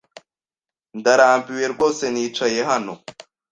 [0.99, 2.93] Ndarambiwe rwose nicaye hano.